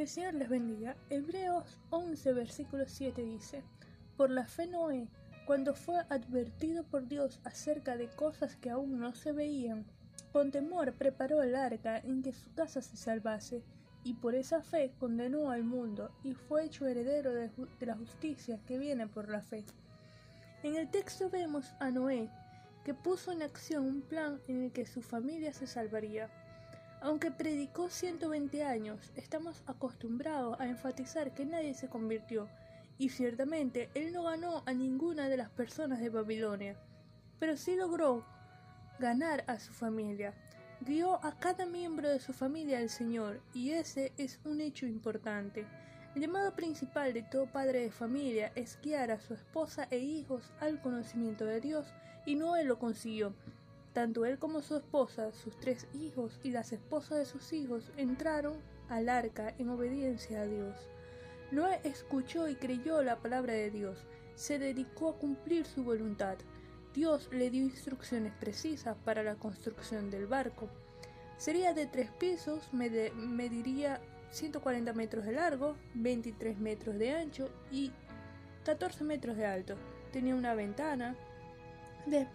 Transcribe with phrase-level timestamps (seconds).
[0.00, 0.96] Que el Señor les bendiga.
[1.10, 3.62] Hebreos 11, versículo 7 dice,
[4.16, 5.08] Por la fe Noé,
[5.44, 9.84] cuando fue advertido por Dios acerca de cosas que aún no se veían,
[10.32, 13.62] con temor preparó el arca en que su casa se salvase,
[14.02, 18.58] y por esa fe condenó al mundo, y fue hecho heredero de, de la justicia
[18.66, 19.66] que viene por la fe.
[20.62, 22.30] En el texto vemos a Noé,
[22.86, 26.30] que puso en acción un plan en el que su familia se salvaría.
[27.02, 32.46] Aunque predicó 120 años, estamos acostumbrados a enfatizar que nadie se convirtió,
[32.98, 36.76] y ciertamente él no ganó a ninguna de las personas de Babilonia,
[37.38, 38.22] pero sí logró
[38.98, 40.34] ganar a su familia.
[40.82, 45.64] Guió a cada miembro de su familia al Señor, y ese es un hecho importante.
[46.14, 50.52] El llamado principal de todo padre de familia es guiar a su esposa e hijos
[50.60, 51.86] al conocimiento de Dios,
[52.26, 53.32] y Noé lo consiguió.
[53.92, 58.54] Tanto él como su esposa, sus tres hijos y las esposas de sus hijos entraron
[58.88, 60.76] al arca en obediencia a Dios.
[61.50, 66.38] Noé escuchó y creyó la palabra de Dios, se dedicó a cumplir su voluntad.
[66.94, 70.68] Dios le dio instrucciones precisas para la construcción del barco.
[71.36, 77.92] Sería de tres pisos, mediría 140 metros de largo, 23 metros de ancho y
[78.64, 79.74] 14 metros de alto.
[80.12, 81.16] Tenía una ventana,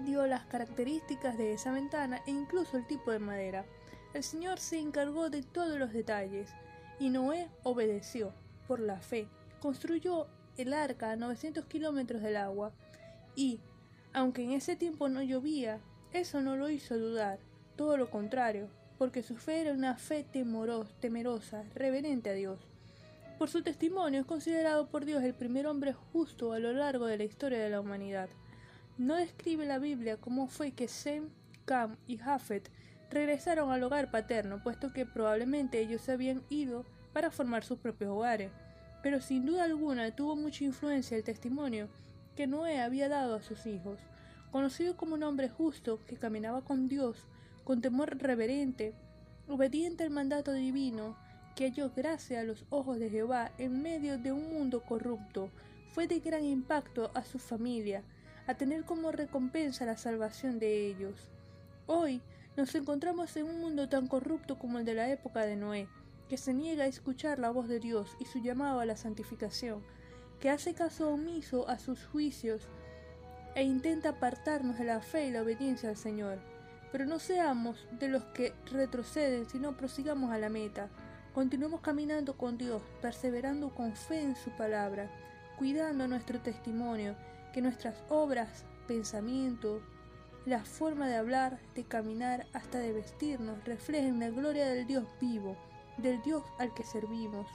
[0.00, 3.64] dio las características de esa ventana e incluso el tipo de madera.
[4.14, 6.50] El Señor se encargó de todos los detalles
[6.98, 8.32] y Noé obedeció
[8.66, 9.28] por la fe.
[9.60, 12.72] Construyó el arca a 900 kilómetros del agua
[13.36, 13.60] y,
[14.12, 15.80] aunque en ese tiempo no llovía,
[16.12, 17.38] eso no lo hizo dudar,
[17.76, 22.58] todo lo contrario, porque su fe era una fe temerosa, reverente a Dios.
[23.38, 27.18] Por su testimonio es considerado por Dios el primer hombre justo a lo largo de
[27.18, 28.28] la historia de la humanidad.
[28.98, 31.28] No describe la Biblia cómo fue que Sem,
[31.66, 32.68] Cam y Jafet
[33.10, 38.10] regresaron al hogar paterno, puesto que probablemente ellos se habían ido para formar sus propios
[38.10, 38.50] hogares.
[39.00, 41.88] Pero sin duda alguna tuvo mucha influencia el testimonio
[42.34, 44.00] que Noé había dado a sus hijos.
[44.50, 47.24] Conocido como un hombre justo que caminaba con Dios,
[47.62, 48.94] con temor reverente,
[49.46, 51.16] obediente al mandato divino,
[51.54, 55.50] que halló gracia a los ojos de Jehová en medio de un mundo corrupto,
[55.92, 58.02] fue de gran impacto a su familia,
[58.48, 61.28] a tener como recompensa la salvación de ellos.
[61.86, 62.22] Hoy
[62.56, 65.86] nos encontramos en un mundo tan corrupto como el de la época de Noé,
[66.30, 69.82] que se niega a escuchar la voz de Dios y su llamado a la santificación,
[70.40, 72.66] que hace caso omiso a sus juicios
[73.54, 76.38] e intenta apartarnos de la fe y la obediencia al Señor.
[76.90, 80.88] Pero no seamos de los que retroceden, sino prosigamos a la meta.
[81.34, 85.10] Continuemos caminando con Dios, perseverando con fe en su palabra,
[85.58, 87.14] cuidando nuestro testimonio
[87.52, 89.80] que nuestras obras, pensamiento,
[90.46, 95.56] la forma de hablar, de caminar, hasta de vestirnos, reflejen la gloria del Dios vivo,
[95.98, 97.46] del Dios al que servimos.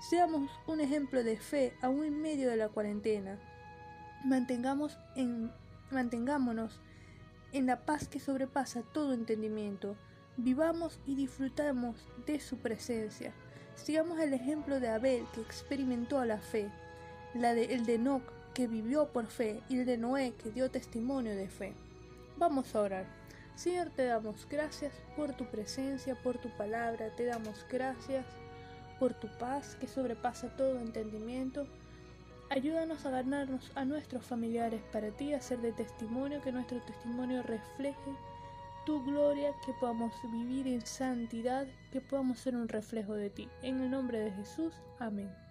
[0.00, 3.38] Seamos un ejemplo de fe aún en medio de la cuarentena.
[4.24, 5.50] Mantengamos en,
[5.90, 6.80] mantengámonos
[7.52, 9.96] en la paz que sobrepasa todo entendimiento.
[10.36, 13.32] Vivamos y disfrutamos de su presencia.
[13.76, 16.70] Sigamos el ejemplo de Abel que experimentó la fe,
[17.34, 18.22] la de el de Enoch
[18.54, 21.74] que vivió por fe, y el de Noé, que dio testimonio de fe.
[22.36, 23.06] Vamos a orar.
[23.56, 28.24] Señor, te damos gracias por tu presencia, por tu palabra, te damos gracias
[28.98, 31.66] por tu paz que sobrepasa todo entendimiento.
[32.50, 37.42] Ayúdanos a ganarnos a nuestros familiares para ti, a ser de testimonio, que nuestro testimonio
[37.42, 38.16] refleje
[38.86, 43.48] tu gloria, que podamos vivir en santidad, que podamos ser un reflejo de ti.
[43.62, 45.43] En el nombre de Jesús, amén.